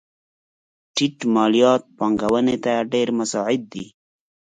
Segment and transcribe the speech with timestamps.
[0.95, 3.85] ټیټ مالیات پانګونې ته ډېر مساعد دي.